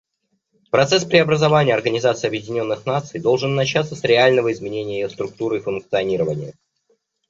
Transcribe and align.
Процесс 0.71 1.05
преобразования 1.05 1.75
Организации 1.75 2.25
Объединенных 2.27 2.87
Наций 2.87 3.19
должен 3.19 3.53
начаться 3.53 3.95
с 3.95 4.03
реального 4.03 4.51
изменения 4.51 5.01
ее 5.01 5.09
структуры 5.11 5.57
и 5.59 5.61
функционирования. 5.61 6.55